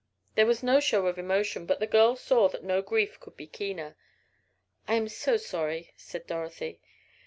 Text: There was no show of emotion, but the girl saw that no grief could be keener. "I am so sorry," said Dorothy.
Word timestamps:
There 0.33 0.47
was 0.47 0.63
no 0.63 0.79
show 0.79 1.05
of 1.05 1.19
emotion, 1.19 1.67
but 1.67 1.79
the 1.79 1.85
girl 1.85 2.15
saw 2.15 2.49
that 2.49 2.63
no 2.63 2.81
grief 2.81 3.19
could 3.19 3.37
be 3.37 3.45
keener. 3.45 3.95
"I 4.87 4.95
am 4.95 5.07
so 5.07 5.37
sorry," 5.37 5.93
said 5.95 6.25
Dorothy. 6.25 6.81